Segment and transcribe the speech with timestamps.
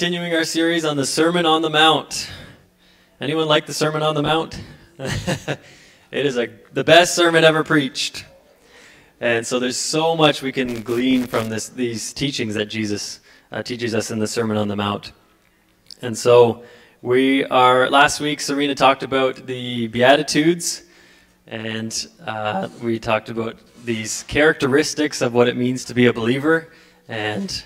[0.00, 2.30] Continuing our series on the Sermon on the Mount.
[3.20, 4.62] Anyone like the Sermon on the Mount?
[4.96, 5.58] it
[6.12, 8.24] is a, the best sermon ever preached.
[9.20, 13.18] And so there's so much we can glean from this, these teachings that Jesus
[13.50, 15.10] uh, teaches us in the Sermon on the Mount.
[16.00, 16.62] And so
[17.02, 20.84] we are, last week, Serena talked about the Beatitudes,
[21.48, 26.72] and uh, we talked about these characteristics of what it means to be a believer.
[27.08, 27.64] And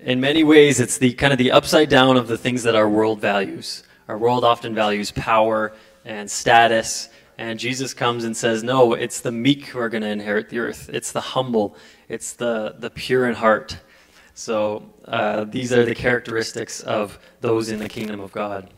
[0.00, 2.88] in many ways, it's the kind of the upside down of the things that our
[2.88, 3.82] world values.
[4.08, 9.32] Our world often values power and status, and Jesus comes and says, No, it's the
[9.32, 10.88] meek who are going to inherit the earth.
[10.92, 11.76] It's the humble,
[12.08, 13.78] it's the, the pure in heart.
[14.34, 18.70] So uh, these are the characteristics of those in the kingdom of God.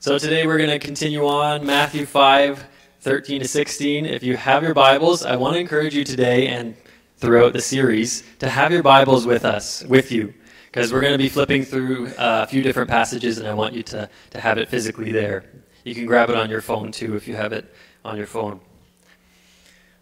[0.00, 2.66] So today we're going to continue on Matthew 5
[3.00, 4.06] 13 to 16.
[4.06, 6.76] If you have your Bibles, I want to encourage you today and
[7.22, 10.34] throughout the series to have your Bibles with us, with you,
[10.66, 13.74] because we're going to be flipping through uh, a few different passages, and I want
[13.74, 15.44] you to, to have it physically there.
[15.84, 17.72] You can grab it on your phone too if you have it
[18.04, 18.58] on your phone.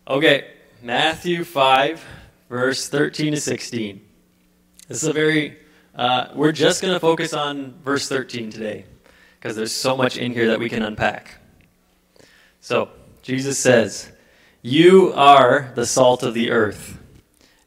[0.09, 0.47] Okay,
[0.83, 2.03] Matthew 5,
[2.49, 4.01] verse 13 to 16.
[4.89, 5.59] This is a very,
[5.95, 8.87] uh, we're just going to focus on verse 13 today,
[9.39, 11.37] because there's so much in here that we can unpack.
[12.63, 12.89] So,
[13.21, 14.11] Jesus says,
[14.63, 16.97] You are the salt of the earth.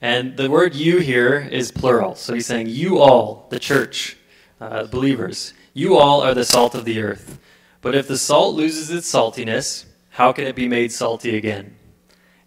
[0.03, 2.15] And the word you here is plural.
[2.15, 4.17] So he's saying, You all, the church,
[4.59, 7.39] uh, believers, you all are the salt of the earth.
[7.79, 11.77] But if the salt loses its saltiness, how can it be made salty again?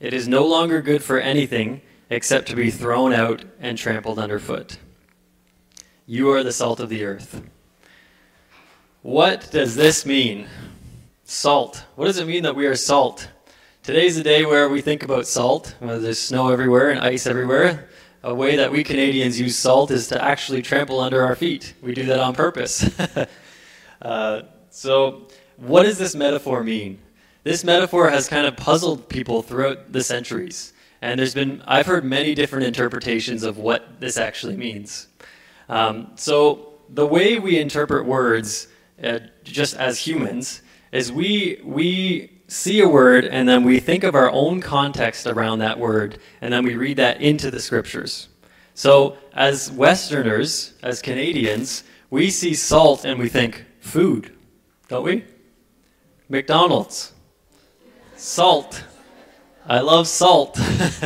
[0.01, 4.77] It is no longer good for anything except to be thrown out and trampled underfoot.
[6.05, 7.41] You are the salt of the earth.
[9.01, 10.47] What does this mean?
[11.25, 11.87] Salt.
[11.95, 13.29] What does it mean that we are salt?
[13.87, 15.77] Today's the day where we think about salt.
[15.81, 17.89] Well, there's snow everywhere and ice everywhere.
[18.25, 21.73] A way that we Canadians use salt is to actually trample under our feet.
[21.81, 22.91] We do that on purpose.
[24.03, 26.99] uh, so, what does this metaphor mean?
[27.45, 30.73] This metaphor has kind of puzzled people throughout the centuries.
[31.01, 35.07] And there's been, I've heard many different interpretations of what this actually means.
[35.69, 38.67] Um, so, the way we interpret words,
[39.01, 44.15] uh, just as humans, is we, we see a word and then we think of
[44.15, 48.29] our own context around that word and then we read that into the scriptures.
[48.75, 54.33] So, as Westerners, as Canadians, we see salt and we think food,
[54.89, 55.25] don't we?
[56.29, 57.13] McDonald's.
[58.17, 58.85] Salt.
[59.67, 60.61] I love salt.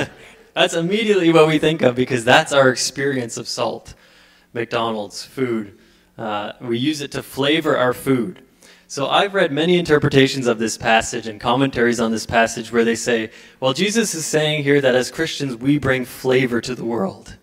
[0.54, 3.94] that's immediately what we think of because that's our experience of salt.
[4.52, 5.78] McDonald's, food.
[6.18, 8.42] Uh, we use it to flavor our food.
[8.90, 12.96] So I've read many interpretations of this passage and commentaries on this passage where they
[12.96, 13.30] say,
[13.60, 17.36] well, Jesus is saying here that as Christians we bring flavor to the world.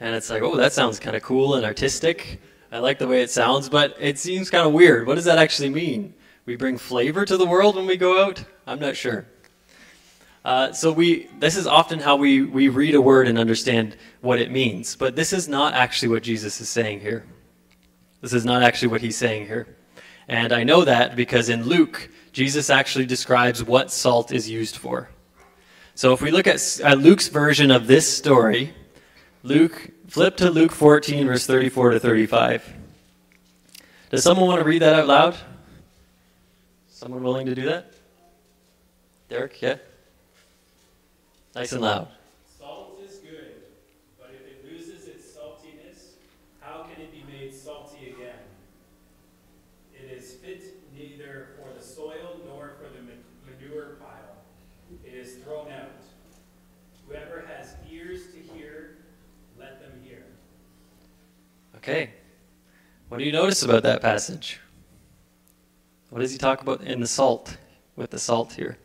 [0.00, 2.40] And it's like, oh, that sounds kind of cool and artistic.
[2.72, 5.06] I like the way it sounds, but it seems kind of weird.
[5.06, 6.12] What does that actually mean?
[6.44, 8.42] We bring flavor to the world when we go out?
[8.66, 9.28] I'm not sure.
[10.44, 14.40] Uh, so we, this is often how we, we read a word and understand what
[14.40, 14.96] it means.
[14.96, 17.24] But this is not actually what Jesus is saying here.
[18.22, 19.76] This is not actually what he's saying here.
[20.30, 25.10] And I know that because in Luke, Jesus actually describes what salt is used for.
[25.96, 28.72] So if we look at, at Luke's version of this story,
[29.42, 32.74] Luke, flip to Luke 14, verse 34 to 35.
[34.10, 35.36] Does someone want to read that out loud?
[36.90, 37.92] Someone willing to do that?
[39.28, 39.78] Derek, yeah?
[41.56, 42.06] Nice and loud.
[61.90, 62.10] Okay.
[63.08, 64.60] What do you notice about that passage?
[66.10, 67.56] What does he talk about in the salt,
[67.96, 68.78] with the salt here?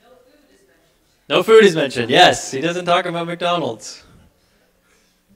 [0.00, 1.28] No food is mentioned.
[1.28, 2.10] No food is mentioned.
[2.10, 4.02] Yes, he doesn't talk about McDonald's.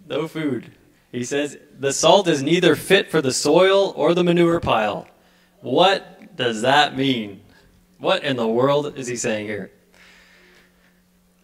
[0.08, 0.72] No food.
[1.12, 5.06] He says the salt is neither fit for the soil or the manure pile.
[5.60, 7.40] What does that mean?
[7.98, 9.70] What in the world is he saying here?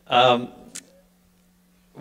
[0.08, 0.52] Um,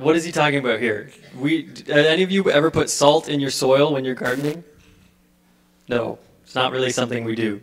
[0.02, 1.12] what is he talking about here?
[1.38, 4.64] We, any of you ever put salt in your soil when you're gardening?
[5.88, 7.62] No, it's not really something we do.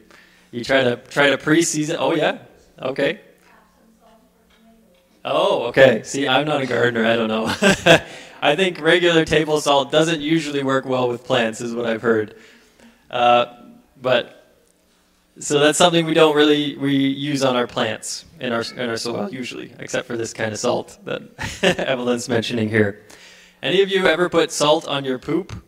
[0.50, 1.96] You try to try to pre-season.
[1.99, 2.38] Oh yeah,
[2.81, 3.20] okay.
[5.25, 6.02] Oh, okay.
[6.05, 7.05] See, I'm not a gardener.
[7.05, 7.46] I don't know.
[8.40, 12.37] I think regular table salt doesn't usually work well with plants, is what I've heard.
[13.11, 13.46] Uh,
[14.00, 14.38] but
[15.40, 18.96] so that's something we don't really we use on our plants in our in our
[18.96, 21.23] soil usually, except for this kind of salt that
[21.62, 23.05] Evelyn's mentioning here.
[23.62, 25.64] Any of you ever put salt on your poop?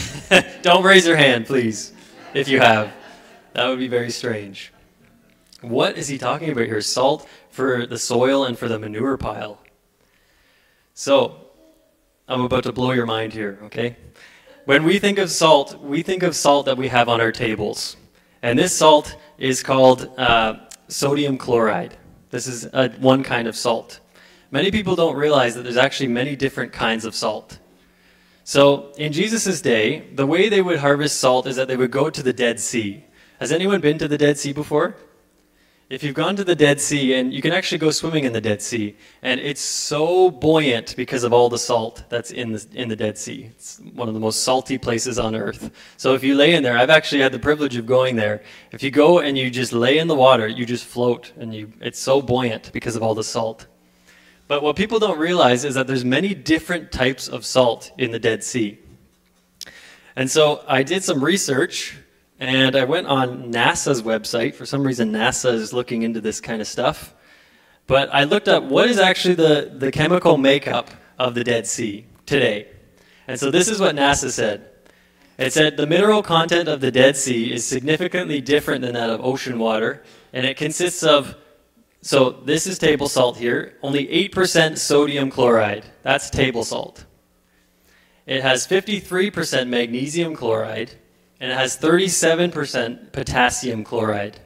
[0.62, 1.92] Don't raise your hand, please,
[2.34, 2.92] if you have.
[3.54, 4.72] That would be very strange.
[5.60, 6.80] What is he talking about here?
[6.80, 9.60] Salt for the soil and for the manure pile.
[10.94, 11.48] So,
[12.28, 13.96] I'm about to blow your mind here, okay?
[14.64, 17.96] When we think of salt, we think of salt that we have on our tables.
[18.42, 20.56] And this salt is called uh,
[20.88, 21.96] sodium chloride.
[22.30, 24.00] This is a, one kind of salt.
[24.50, 27.58] Many people don't realize that there's actually many different kinds of salt.
[28.44, 32.10] So, in Jesus' day, the way they would harvest salt is that they would go
[32.10, 33.04] to the Dead Sea.
[33.38, 34.96] Has anyone been to the Dead Sea before?
[35.92, 38.40] If you've gone to the Dead Sea, and you can actually go swimming in the
[38.40, 42.88] Dead Sea, and it's so buoyant because of all the salt that's in the, in
[42.88, 43.50] the Dead Sea.
[43.50, 45.70] It's one of the most salty places on earth.
[45.98, 48.42] So if you lay in there, I've actually had the privilege of going there.
[48.70, 51.70] If you go and you just lay in the water, you just float, and you,
[51.82, 53.66] it's so buoyant because of all the salt.
[54.48, 58.18] But what people don't realize is that there's many different types of salt in the
[58.18, 58.78] Dead Sea.
[60.16, 61.98] And so I did some research
[62.42, 64.56] and I went on NASA's website.
[64.56, 67.14] For some reason, NASA is looking into this kind of stuff.
[67.86, 70.90] But I looked up what is actually the, the chemical makeup
[71.20, 72.66] of the Dead Sea today.
[73.28, 74.68] And so this is what NASA said.
[75.38, 79.24] It said the mineral content of the Dead Sea is significantly different than that of
[79.24, 80.02] ocean water,
[80.32, 81.36] and it consists of
[82.00, 85.84] so this is table salt here, only 8% sodium chloride.
[86.02, 87.04] That's table salt.
[88.26, 90.96] It has 53% magnesium chloride,
[91.42, 94.38] and it has 37% potassium chloride.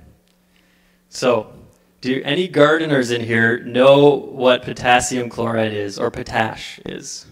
[1.10, 1.52] So,
[2.00, 7.26] do any gardeners in here know what potassium chloride is or potash is?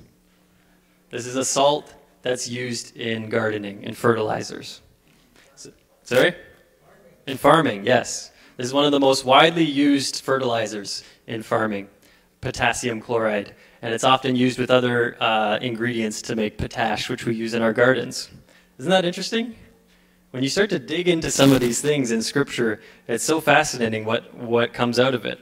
[1.08, 4.82] This is a salt that's used in gardening, in fertilizers.
[6.02, 6.34] Sorry?
[7.26, 8.32] In farming, yes.
[8.58, 11.88] This is one of the most widely used fertilizers in farming,
[12.42, 13.54] potassium chloride.
[13.80, 17.62] And it's often used with other uh, ingredients to make potash, which we use in
[17.62, 18.28] our gardens.
[18.78, 19.54] Isn't that interesting?
[20.32, 24.04] When you start to dig into some of these things in Scripture, it's so fascinating
[24.04, 25.40] what, what comes out of it.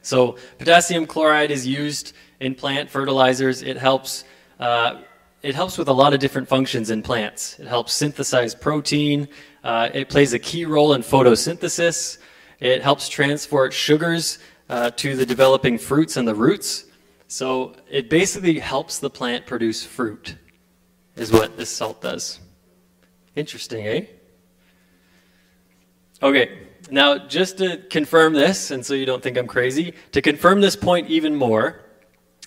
[0.00, 3.62] So, potassium chloride is used in plant fertilizers.
[3.62, 4.24] It helps,
[4.58, 5.02] uh,
[5.42, 7.58] it helps with a lot of different functions in plants.
[7.58, 9.28] It helps synthesize protein.
[9.62, 12.16] Uh, it plays a key role in photosynthesis.
[12.60, 14.38] It helps transport sugars
[14.70, 16.86] uh, to the developing fruits and the roots.
[17.28, 20.36] So, it basically helps the plant produce fruit,
[21.16, 22.40] is what this salt does.
[23.34, 24.06] Interesting, eh?
[26.22, 30.60] Okay, now just to confirm this, and so you don't think I'm crazy, to confirm
[30.60, 31.80] this point even more,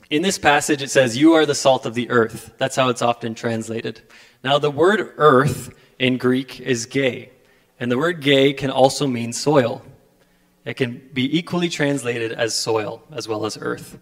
[0.10, 2.54] in this passage it says, You are the salt of the earth.
[2.58, 4.02] That's how it's often translated.
[4.44, 7.32] Now, the word earth in Greek is gay,
[7.80, 9.82] and the word gay can also mean soil.
[10.64, 14.00] It can be equally translated as soil as well as earth.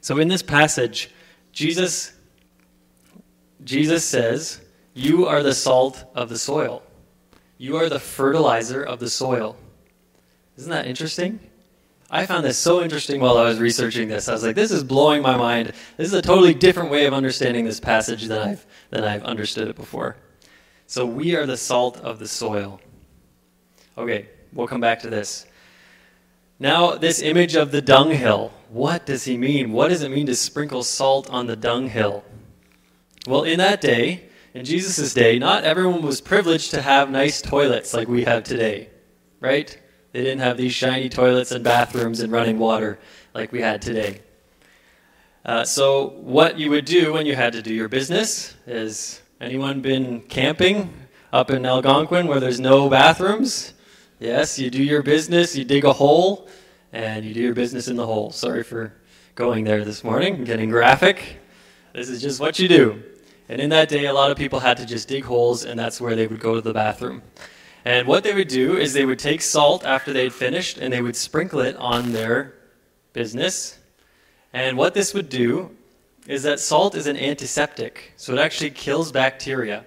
[0.00, 1.10] So in this passage,
[1.52, 2.12] Jesus
[3.64, 4.60] Jesus says,
[4.92, 6.82] you are the salt of the soil.
[7.58, 9.56] You are the fertilizer of the soil.
[10.56, 11.40] Isn't that interesting?
[12.10, 14.28] I found this so interesting while I was researching this.
[14.28, 15.72] I was like, this is blowing my mind.
[15.96, 19.68] This is a totally different way of understanding this passage than I've, than I've understood
[19.68, 20.16] it before.
[20.86, 22.80] So we are the salt of the soil.
[23.96, 25.46] Okay, we'll come back to this.
[26.60, 28.52] Now, this image of the dunghill.
[28.68, 29.72] What does he mean?
[29.72, 32.24] What does it mean to sprinkle salt on the dunghill?
[33.26, 37.94] Well, in that day, in Jesus' day, not everyone was privileged to have nice toilets
[37.94, 38.90] like we have today,
[39.40, 39.76] right?
[40.12, 42.98] They didn't have these shiny toilets and bathrooms and running water
[43.34, 44.20] like we had today.
[45.44, 49.80] Uh, so, what you would do when you had to do your business is anyone
[49.80, 50.92] been camping
[51.32, 53.72] up in Algonquin where there's no bathrooms?
[54.20, 56.48] Yes, you do your business, you dig a hole,
[56.92, 58.30] and you do your business in the hole.
[58.30, 58.92] Sorry for
[59.34, 61.38] going there this morning, getting graphic.
[61.94, 63.02] This is just what you do.
[63.48, 66.00] And in that day, a lot of people had to just dig holes, and that's
[66.00, 67.22] where they would go to the bathroom.
[67.84, 71.02] And what they would do is they would take salt after they'd finished and they
[71.02, 72.54] would sprinkle it on their
[73.12, 73.78] business.
[74.54, 75.70] And what this would do
[76.26, 79.84] is that salt is an antiseptic, so it actually kills bacteria.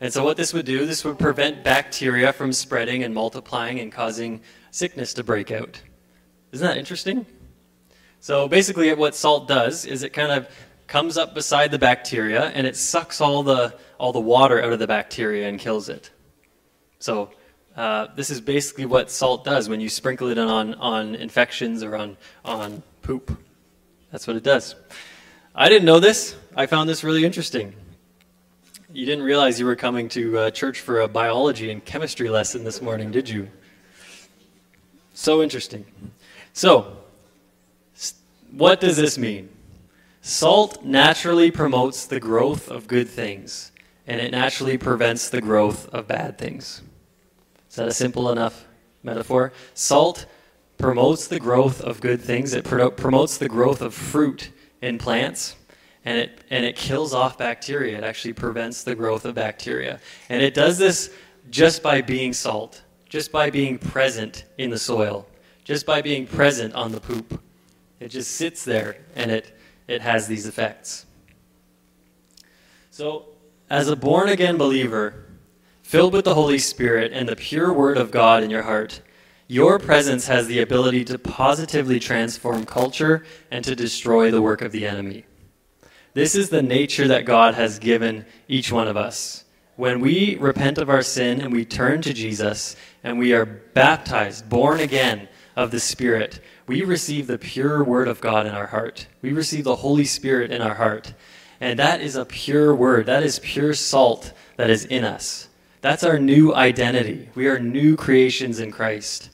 [0.00, 3.90] And so, what this would do, this would prevent bacteria from spreading and multiplying and
[3.90, 5.80] causing sickness to break out.
[6.52, 7.24] Isn't that interesting?
[8.20, 10.48] So, basically, what salt does is it kind of
[10.86, 14.78] comes up beside the bacteria and it sucks all the all the water out of
[14.78, 16.10] the bacteria and kills it.
[16.98, 17.30] So
[17.76, 21.96] uh, this is basically what salt does when you sprinkle it on on infections or
[21.96, 23.36] on on poop.
[24.10, 24.74] That's what it does.
[25.54, 26.36] I didn't know this.
[26.54, 27.74] I found this really interesting.
[28.92, 32.64] You didn't realize you were coming to uh, church for a biology and chemistry lesson
[32.64, 33.48] this morning, did you?
[35.12, 35.84] So interesting.
[36.52, 36.96] So,
[38.52, 39.48] what does this mean?
[40.28, 43.70] Salt naturally promotes the growth of good things.
[44.08, 46.82] and it naturally prevents the growth of bad things.
[47.70, 48.66] Is that a simple enough
[49.04, 49.52] metaphor?
[49.74, 50.26] Salt
[50.78, 54.50] promotes the growth of good things, it pro- promotes the growth of fruit
[54.82, 55.54] in plants.
[56.04, 57.96] And it, and it kills off bacteria.
[57.96, 60.00] It actually prevents the growth of bacteria.
[60.28, 61.12] And it does this
[61.50, 65.28] just by being salt, just by being present in the soil,
[65.62, 67.40] just by being present on the poop.
[68.00, 69.55] It just sits there and it,
[69.88, 71.06] it has these effects.
[72.90, 73.26] So,
[73.68, 75.26] as a born again believer,
[75.82, 79.00] filled with the Holy Spirit and the pure Word of God in your heart,
[79.48, 84.72] your presence has the ability to positively transform culture and to destroy the work of
[84.72, 85.24] the enemy.
[86.14, 89.44] This is the nature that God has given each one of us.
[89.76, 92.74] When we repent of our sin and we turn to Jesus
[93.04, 98.20] and we are baptized, born again of the Spirit, we receive the pure Word of
[98.20, 99.06] God in our heart.
[99.22, 101.14] We receive the Holy Spirit in our heart.
[101.60, 103.06] And that is a pure Word.
[103.06, 105.48] That is pure salt that is in us.
[105.80, 107.28] That's our new identity.
[107.34, 109.30] We are new creations in Christ.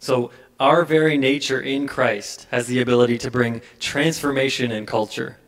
[0.00, 5.38] So, our very nature in Christ has the ability to bring transformation in culture.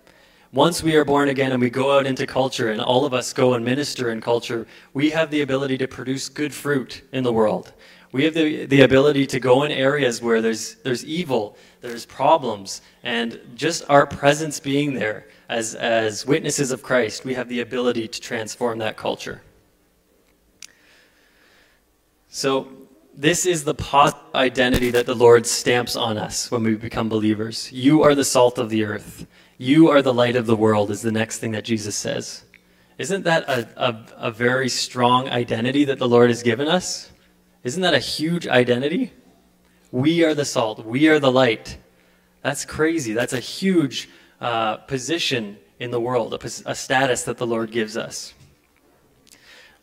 [0.52, 3.32] Once we are born again and we go out into culture, and all of us
[3.32, 7.32] go and minister in culture, we have the ability to produce good fruit in the
[7.32, 7.72] world.
[8.12, 12.82] We have the, the ability to go in areas where there's, there's evil, there's problems,
[13.04, 18.08] and just our presence being there as, as witnesses of Christ, we have the ability
[18.08, 19.42] to transform that culture.
[22.28, 22.68] So,
[23.12, 27.70] this is the positive identity that the Lord stamps on us when we become believers.
[27.72, 29.26] You are the salt of the earth.
[29.58, 32.44] You are the light of the world, is the next thing that Jesus says.
[32.98, 37.09] Isn't that a, a, a very strong identity that the Lord has given us?
[37.62, 39.12] Isn't that a huge identity?
[39.92, 40.84] We are the salt.
[40.84, 41.78] We are the light.
[42.42, 43.12] That's crazy.
[43.12, 44.08] That's a huge
[44.40, 48.34] uh, position in the world, a, a, status that the Lord gives us.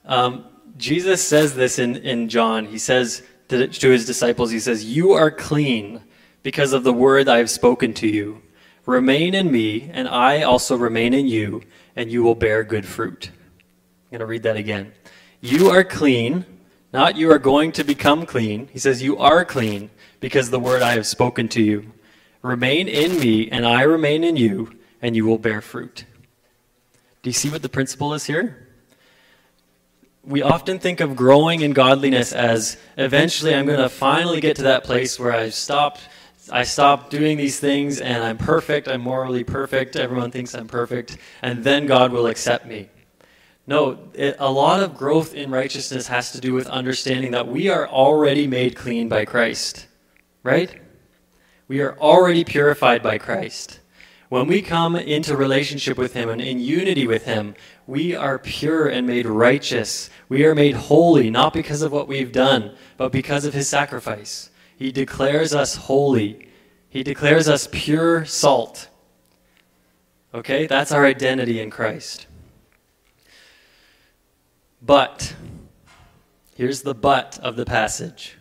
[0.06, 0.46] Um,
[0.78, 2.66] Jesus says this in, in John.
[2.66, 6.02] He says to, to his disciples, He says, You are clean
[6.44, 8.42] because of the word I have spoken to you.
[8.86, 11.62] Remain in me, and I also remain in you,
[11.96, 13.30] and you will bear good fruit.
[13.30, 14.94] I'm going to read that again.
[15.42, 16.46] You are clean,
[16.94, 18.70] not you are going to become clean.
[18.72, 19.90] He says, You are clean
[20.20, 21.92] because the word I have spoken to you.
[22.42, 26.06] Remain in me, and I remain in you, and you will bear fruit.
[27.22, 28.68] Do you see what the principle is here?
[30.28, 34.64] we often think of growing in godliness as eventually I'm going to finally get to
[34.64, 36.02] that place where I stopped,
[36.52, 41.18] I stop doing these things and I'm perfect, I'm morally perfect, everyone thinks I'm perfect,
[41.42, 42.90] and then God will accept me.
[43.68, 47.68] No, it, a lot of growth in righteousness has to do with understanding that we
[47.68, 49.88] are already made clean by Christ.
[50.42, 50.82] Right?
[51.68, 53.82] We are already purified by Christ.
[54.30, 57.56] When we come into relationship with Him and in unity with Him,
[57.88, 60.10] we are pure and made righteous.
[60.30, 64.50] We are made holy, not because of what we've done, but because of His sacrifice.
[64.78, 66.48] He declares us holy,
[66.90, 68.88] He declares us pure salt.
[70.34, 70.68] Okay?
[70.68, 72.28] That's our identity in Christ.
[74.88, 75.36] But,
[76.56, 78.38] here's the but of the passage.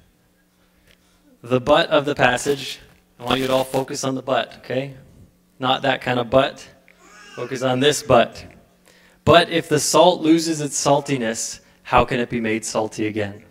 [1.42, 2.78] The but of the passage,
[3.18, 4.94] I want you to all focus on the but, okay?
[5.58, 6.66] Not that kind of but.
[7.34, 8.44] Focus on this but.
[9.24, 13.42] But if the salt loses its saltiness, how can it be made salty again?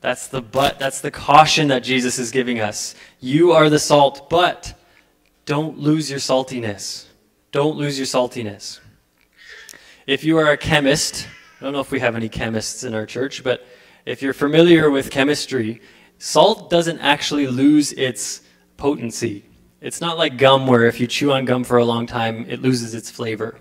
[0.00, 2.96] That's the but, that's the caution that Jesus is giving us.
[3.20, 4.74] You are the salt, but
[5.46, 7.06] don't lose your saltiness.
[7.52, 8.80] Don't lose your saltiness.
[10.08, 11.28] If you are a chemist,
[11.60, 13.66] I don't know if we have any chemists in our church, but
[14.04, 15.80] if you're familiar with chemistry,
[16.18, 18.42] salt doesn't actually lose its
[18.76, 19.44] potency.
[19.80, 22.60] It's not like gum where if you chew on gum for a long time, it
[22.60, 23.58] loses its flavor.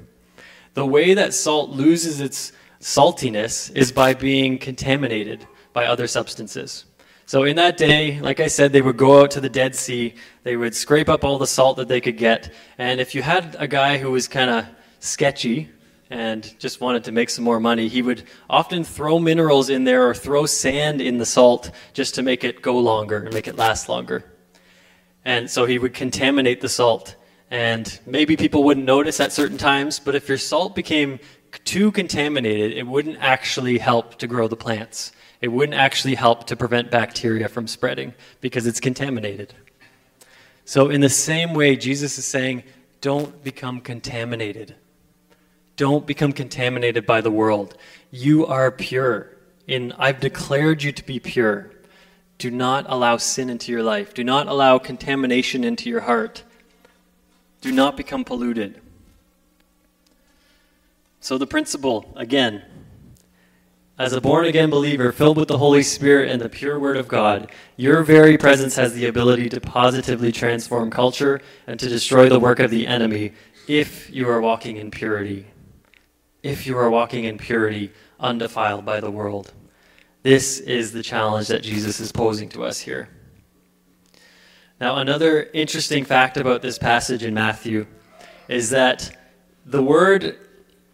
[0.73, 6.85] The way that salt loses its saltiness is by being contaminated by other substances.
[7.25, 10.15] So in that day, like I said, they would go out to the Dead Sea,
[10.43, 13.55] they would scrape up all the salt that they could get, and if you had
[13.59, 14.65] a guy who was kind of
[14.99, 15.69] sketchy
[16.09, 20.07] and just wanted to make some more money, he would often throw minerals in there
[20.07, 23.55] or throw sand in the salt just to make it go longer and make it
[23.55, 24.23] last longer.
[25.25, 27.15] And so he would contaminate the salt.
[27.49, 31.19] And maybe people wouldn't notice at certain times, but if your salt became
[31.65, 35.11] too contaminated, it wouldn't actually help to grow the plants.
[35.41, 39.53] It wouldn't actually help to prevent bacteria from spreading because it's contaminated.
[40.65, 42.63] So, in the same way, Jesus is saying,
[43.01, 44.75] don't become contaminated.
[45.75, 47.75] Don't become contaminated by the world.
[48.11, 49.29] You are pure.
[49.67, 51.71] In I've declared you to be pure.
[52.37, 54.13] Do not allow sin into your life.
[54.13, 56.43] Do not allow contamination into your heart.
[57.61, 58.81] Do not become polluted.
[61.21, 62.63] So, the principle, again,
[63.97, 67.07] as a born again believer filled with the Holy Spirit and the pure Word of
[67.07, 72.39] God, your very presence has the ability to positively transform culture and to destroy the
[72.39, 73.31] work of the enemy
[73.67, 75.45] if you are walking in purity.
[76.43, 79.53] If you are walking in purity, undefiled by the world.
[80.21, 83.09] This is the challenge that Jesus is posing to us here.
[84.79, 87.87] Now, another interesting fact about this passage in Matthew
[88.47, 89.17] is that
[89.65, 90.37] the word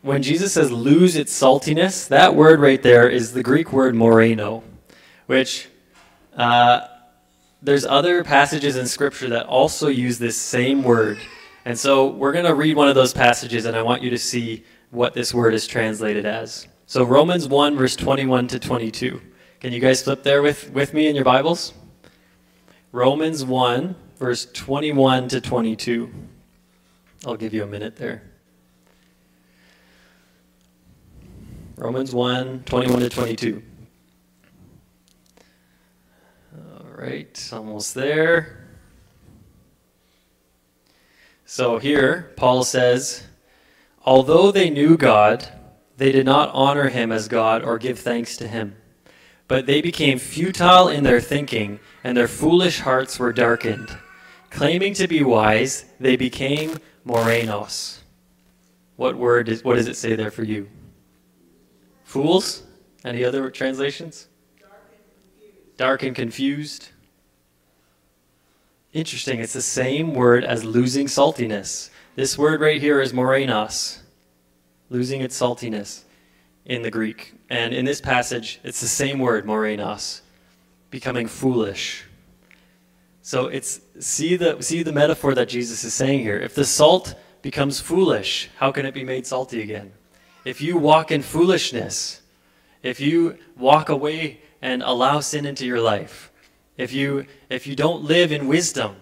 [0.01, 4.63] when Jesus says lose its saltiness, that word right there is the Greek word moreno,
[5.25, 5.67] which
[6.37, 6.87] uh,
[7.61, 11.19] there's other passages in Scripture that also use this same word.
[11.65, 14.17] And so we're going to read one of those passages, and I want you to
[14.17, 16.67] see what this word is translated as.
[16.85, 19.21] So Romans 1, verse 21 to 22.
[19.59, 21.73] Can you guys flip there with, with me in your Bibles?
[22.91, 26.11] Romans 1, verse 21 to 22.
[27.25, 28.23] I'll give you a minute there.
[31.75, 33.63] Romans 1 21 to 22.
[36.57, 38.67] All right, almost there.
[41.45, 43.23] So here, Paul says,
[44.09, 45.47] Although they knew God,
[45.97, 48.75] they did not honor him as God or give thanks to him.
[49.47, 53.95] But they became futile in their thinking, and their foolish hearts were darkened.
[54.49, 57.99] Claiming to be wise, they became morenos.
[58.95, 60.67] What word is, what does it say there for you?
[62.03, 62.63] Fools?
[63.05, 64.27] Any other translations?
[65.77, 66.89] Dark and confused.
[68.91, 69.39] Interesting.
[69.39, 71.91] It's the same word as losing saltiness.
[72.19, 73.99] This word right here is morenos,
[74.89, 76.03] losing its saltiness
[76.65, 77.33] in the Greek.
[77.49, 80.19] And in this passage, it's the same word, morenos,
[80.89, 82.03] becoming foolish.
[83.21, 86.37] So it's see the see the metaphor that Jesus is saying here.
[86.37, 89.93] If the salt becomes foolish, how can it be made salty again?
[90.43, 92.21] if you walk in foolishness,
[92.83, 96.33] if you walk away and allow sin into your life,
[96.75, 98.97] if you if you don't live in wisdom,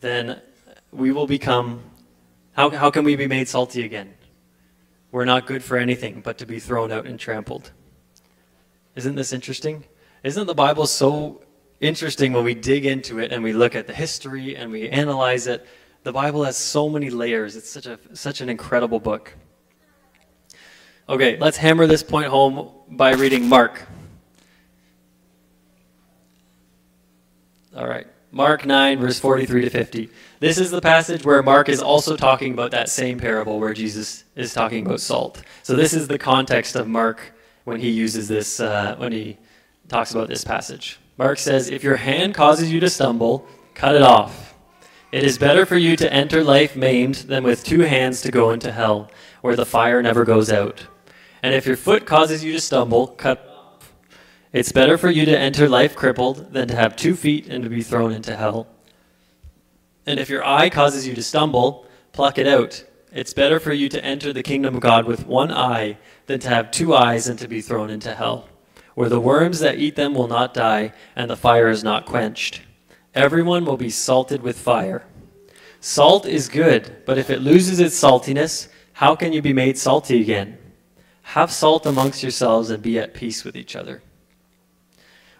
[0.00, 0.40] then
[0.92, 1.82] we will become
[2.58, 4.14] how, how can we be made salty again?
[5.12, 7.70] We're not good for anything but to be thrown out and trampled.
[8.96, 9.84] Isn't this interesting?
[10.24, 11.44] Isn't the Bible so
[11.80, 15.46] interesting when we dig into it and we look at the history and we analyze
[15.46, 15.64] it?
[16.02, 17.54] The Bible has so many layers.
[17.54, 19.36] It's such a such an incredible book.
[21.08, 23.86] Okay, let's hammer this point home by reading Mark.
[27.76, 28.08] All right.
[28.30, 30.10] Mark 9, verse 43 to 50.
[30.38, 34.24] This is the passage where Mark is also talking about that same parable where Jesus
[34.36, 35.42] is talking about salt.
[35.62, 37.32] So, this is the context of Mark
[37.64, 39.38] when he uses this, uh, when he
[39.88, 40.98] talks about this passage.
[41.16, 44.54] Mark says, If your hand causes you to stumble, cut it off.
[45.10, 48.50] It is better for you to enter life maimed than with two hands to go
[48.50, 49.10] into hell,
[49.40, 50.86] where the fire never goes out.
[51.42, 53.47] And if your foot causes you to stumble, cut.
[54.52, 57.68] It's better for you to enter life crippled than to have two feet and to
[57.70, 58.66] be thrown into hell.
[60.06, 62.82] And if your eye causes you to stumble, pluck it out.
[63.12, 66.48] It's better for you to enter the kingdom of God with one eye than to
[66.48, 68.48] have two eyes and to be thrown into hell,
[68.94, 72.62] where the worms that eat them will not die and the fire is not quenched.
[73.14, 75.04] Everyone will be salted with fire.
[75.80, 80.22] Salt is good, but if it loses its saltiness, how can you be made salty
[80.22, 80.56] again?
[81.22, 84.02] Have salt amongst yourselves and be at peace with each other.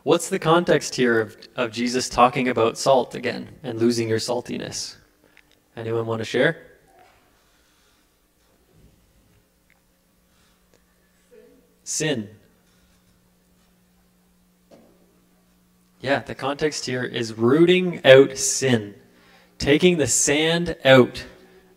[0.04, 4.96] What's the context here of, of Jesus talking about salt again and losing your saltiness?
[5.76, 6.64] Anyone want to share?
[11.84, 12.28] Sin.
[16.00, 18.94] Yeah, the context here is rooting out sin,
[19.58, 21.24] taking the sand out,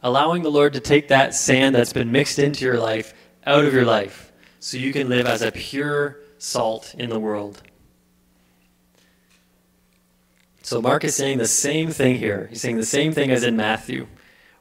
[0.03, 3.13] allowing the Lord to take that sand that's been mixed into your life
[3.45, 7.63] out of your life so you can live as a pure salt in the world.
[10.71, 12.47] So Mark is saying the same thing here.
[12.49, 14.07] He's saying the same thing as in Matthew.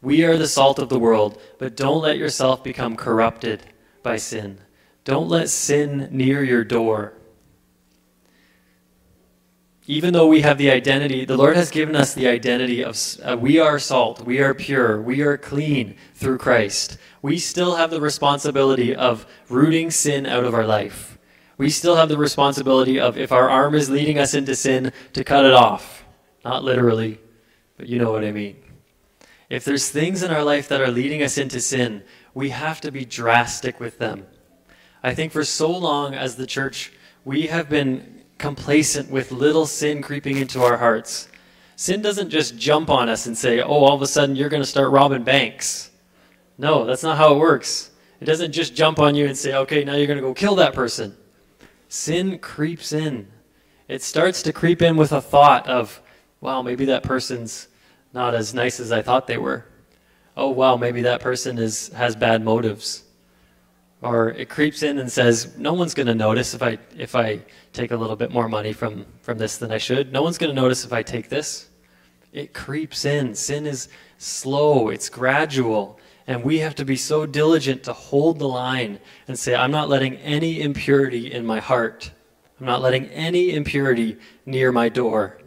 [0.02, 3.62] We are the salt of the world, but don't let yourself become corrupted
[4.02, 4.58] by sin.
[5.04, 7.12] Don't let sin near your door.
[9.86, 13.36] Even though we have the identity, the Lord has given us the identity of uh,
[13.36, 18.00] we are salt, we are pure, we are clean through Christ we still have the
[18.00, 21.18] responsibility of rooting sin out of our life.
[21.56, 25.22] We still have the responsibility of, if our arm is leading us into sin, to
[25.22, 25.99] cut it off.
[26.44, 27.18] Not literally,
[27.76, 28.56] but you know what I mean.
[29.48, 32.02] If there's things in our life that are leading us into sin,
[32.34, 34.26] we have to be drastic with them.
[35.02, 36.92] I think for so long as the church,
[37.24, 41.28] we have been complacent with little sin creeping into our hearts.
[41.76, 44.62] Sin doesn't just jump on us and say, oh, all of a sudden you're going
[44.62, 45.90] to start robbing banks.
[46.58, 47.90] No, that's not how it works.
[48.20, 50.54] It doesn't just jump on you and say, okay, now you're going to go kill
[50.56, 51.16] that person.
[51.88, 53.28] Sin creeps in.
[53.88, 56.02] It starts to creep in with a thought of,
[56.40, 57.68] wow, maybe that person's
[58.12, 59.64] not as nice as I thought they were.
[60.36, 63.04] Oh, wow, maybe that person is, has bad motives.
[64.02, 67.42] Or it creeps in and says, no one's going to notice if I, if I
[67.72, 70.12] take a little bit more money from, from this than I should.
[70.12, 71.68] No one's going to notice if I take this.
[72.32, 73.34] It creeps in.
[73.34, 76.00] Sin is slow, it's gradual.
[76.26, 79.88] And we have to be so diligent to hold the line and say, I'm not
[79.88, 82.10] letting any impurity in my heart.
[82.58, 85.39] I'm not letting any impurity near my door.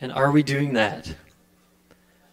[0.00, 1.14] And are we doing that?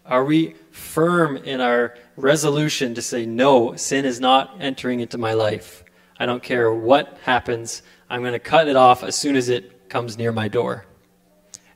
[0.05, 5.33] Are we firm in our resolution to say, no, sin is not entering into my
[5.33, 5.83] life?
[6.17, 7.81] I don't care what happens.
[8.09, 10.85] I'm going to cut it off as soon as it comes near my door.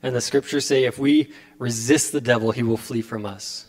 [0.02, 3.66] And the scriptures say if we resist the devil, he will flee from us.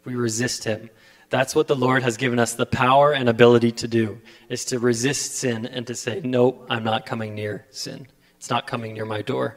[0.00, 0.90] If we resist him.
[1.30, 4.80] That's what the Lord has given us the power and ability to do, is to
[4.80, 8.08] resist sin and to say, no, I'm not coming near sin.
[8.36, 9.56] It's not coming near my door.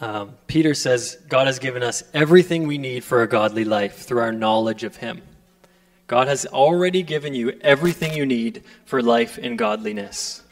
[0.00, 4.20] Um, Peter says, God has given us everything we need for a godly life through
[4.20, 5.22] our knowledge of Him.
[6.06, 10.42] God has already given you everything you need for life in godliness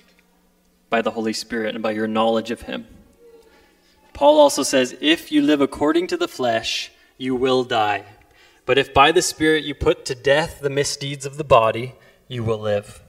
[0.91, 2.87] by the Holy Spirit and by your knowledge of Him.
[4.13, 8.05] Paul also says, If you live according to the flesh, you will die.
[8.65, 11.95] But if by the Spirit you put to death the misdeeds of the body,
[12.27, 13.03] you will live.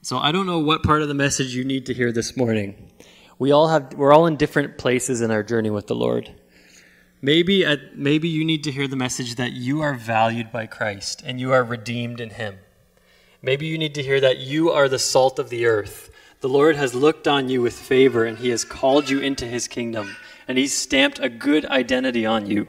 [0.00, 2.90] So I don't know what part of the message you need to hear this morning.
[3.42, 6.30] We all have we're all in different places in our journey with the Lord.
[7.20, 11.24] Maybe at, maybe you need to hear the message that you are valued by Christ
[11.26, 12.60] and you are redeemed in him.
[13.42, 16.08] Maybe you need to hear that you are the salt of the earth.
[16.40, 19.66] The Lord has looked on you with favor and he has called you into his
[19.66, 20.14] kingdom
[20.46, 22.68] and he's stamped a good identity on you.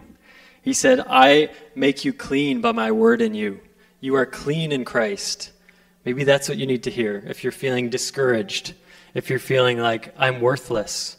[0.63, 3.59] He said, I make you clean by my word in you.
[3.99, 5.51] You are clean in Christ.
[6.03, 8.73] Maybe that's what you need to hear if you're feeling discouraged,
[9.13, 11.17] if you're feeling like I'm worthless.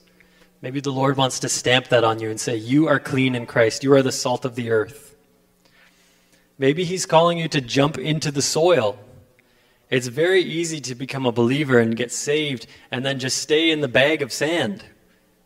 [0.61, 3.47] Maybe the Lord wants to stamp that on you and say, You are clean in
[3.47, 3.85] Christ.
[3.85, 5.15] You are the salt of the earth.
[6.59, 8.99] Maybe He's calling you to jump into the soil.
[9.91, 13.81] It's very easy to become a believer and get saved and then just stay in
[13.81, 14.85] the bag of sand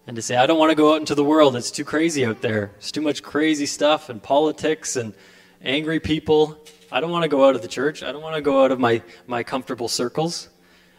[0.07, 1.55] and to say, I don't want to go out into the world.
[1.57, 2.71] It's too crazy out there.
[2.79, 5.13] It's too much crazy stuff and politics and
[5.61, 6.65] angry people.
[6.91, 8.03] I don't want to go out of the church.
[8.03, 10.49] I don't want to go out of my, my comfortable circles.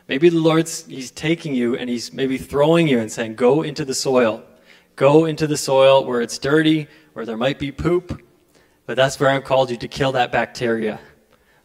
[0.10, 3.86] Maybe the Lord's He's taking you and He's maybe throwing you and saying, Go into
[3.86, 4.44] the soil.
[4.98, 8.22] Go into the soil where it's dirty, where there might be poop.
[8.86, 11.00] But that's where I've called you to kill that bacteria.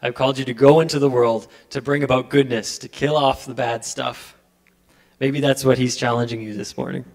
[0.01, 3.47] I've called you to go into the world to bring about goodness, to kill off
[3.47, 4.37] the bad stuff.
[5.19, 7.07] Maybe that's what He's challenging you this morning.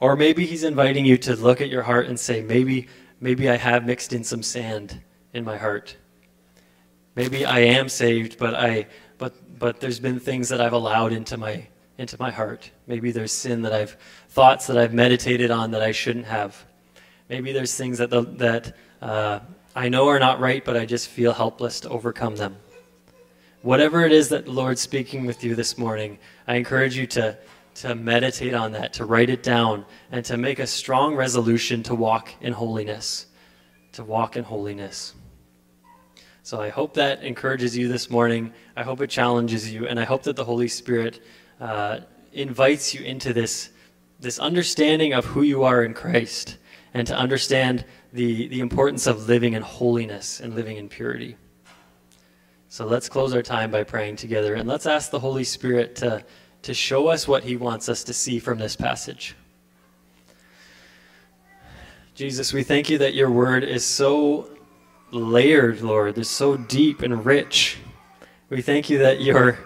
[0.00, 2.86] Or maybe he's inviting you to look at your heart and say, maybe,
[3.20, 5.00] maybe I have mixed in some sand
[5.32, 5.96] in my heart.
[7.16, 8.86] Maybe I am saved, but I,
[9.18, 11.66] but, but there's been things that I've allowed into my,
[11.98, 12.70] into my heart.
[12.86, 13.96] Maybe there's sin that I've,
[14.30, 16.64] thoughts that I've meditated on that I shouldn't have.
[17.28, 19.40] Maybe there's things that, the, that uh,
[19.74, 22.56] I know are not right, but I just feel helpless to overcome them.
[23.62, 27.36] Whatever it is that the Lord's speaking with you this morning, I encourage you to,
[27.76, 31.94] to meditate on that, to write it down, and to make a strong resolution to
[31.94, 33.26] walk in holiness.
[33.92, 35.14] To walk in holiness.
[36.48, 38.54] So I hope that encourages you this morning.
[38.74, 41.22] I hope it challenges you, and I hope that the Holy Spirit
[41.60, 42.00] uh,
[42.32, 43.68] invites you into this,
[44.18, 46.56] this understanding of who you are in Christ
[46.94, 47.84] and to understand
[48.14, 51.36] the, the importance of living in holiness and living in purity.
[52.70, 56.24] So let's close our time by praying together, and let's ask the Holy Spirit to
[56.62, 59.36] to show us what he wants us to see from this passage.
[62.14, 64.48] Jesus, we thank you that your word is so
[65.10, 66.18] layered, Lord.
[66.18, 67.78] It's so deep and rich.
[68.50, 69.58] We thank you that your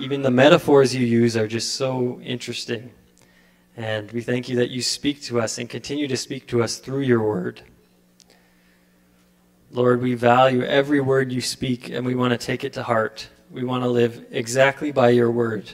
[0.00, 2.92] even the metaphors you use are just so interesting.
[3.76, 6.78] And we thank you that you speak to us and continue to speak to us
[6.78, 7.62] through your word.
[9.70, 13.28] Lord, we value every word you speak and we want to take it to heart.
[13.50, 15.70] We want to live exactly by your word.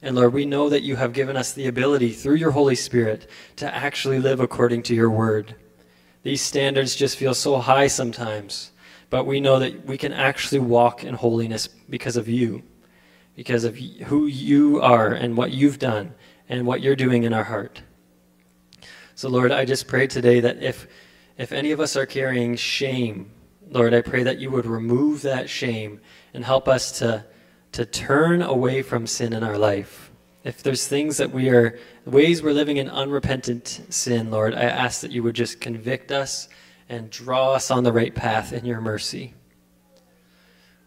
[0.00, 3.28] And Lord, we know that you have given us the ability through your Holy Spirit
[3.56, 5.54] to actually live according to your word.
[6.22, 8.72] These standards just feel so high sometimes,
[9.10, 12.62] but we know that we can actually walk in holiness because of you,
[13.36, 16.14] because of who you are and what you've done
[16.48, 17.82] and what you're doing in our heart.
[19.14, 20.86] So, Lord, I just pray today that if,
[21.36, 23.30] if any of us are carrying shame,
[23.70, 26.00] Lord, I pray that you would remove that shame
[26.34, 27.24] and help us to
[27.72, 30.07] to turn away from sin in our life.
[30.48, 35.02] If there's things that we are, ways we're living in unrepentant sin, Lord, I ask
[35.02, 36.48] that you would just convict us
[36.88, 39.34] and draw us on the right path in your mercy.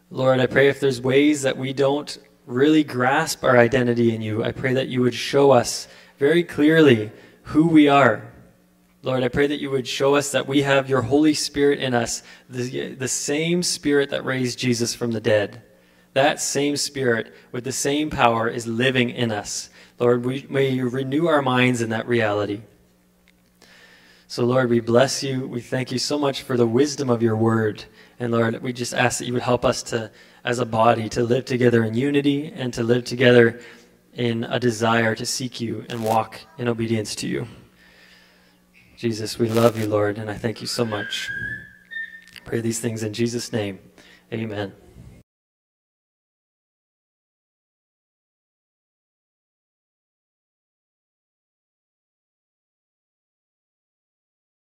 [0.09, 4.43] Lord, I pray if there's ways that we don't really grasp our identity in you,
[4.43, 7.11] I pray that you would show us very clearly
[7.43, 8.33] who we are.
[9.03, 11.93] Lord, I pray that you would show us that we have your Holy Spirit in
[11.93, 15.61] us, the, the same Spirit that raised Jesus from the dead.
[16.13, 19.69] That same Spirit with the same power is living in us.
[19.99, 22.61] Lord, we, may you renew our minds in that reality.
[24.27, 25.47] So, Lord, we bless you.
[25.47, 27.83] We thank you so much for the wisdom of your word.
[28.19, 30.09] And, Lord, we just ask that you would help us to,
[30.43, 33.59] as a body, to live together in unity and to live together
[34.13, 37.47] in a desire to seek you and walk in obedience to you.
[38.97, 41.29] Jesus, we love you, Lord, and I thank you so much.
[42.45, 43.79] Pray these things in Jesus' name.
[44.31, 44.73] Amen.